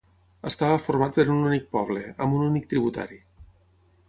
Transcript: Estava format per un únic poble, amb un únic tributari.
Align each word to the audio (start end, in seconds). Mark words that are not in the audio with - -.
Estava 0.51 0.79
format 0.85 1.19
per 1.19 1.25
un 1.35 1.43
únic 1.51 1.69
poble, 1.77 2.07
amb 2.27 2.39
un 2.41 2.49
únic 2.49 2.67
tributari. 2.73 3.23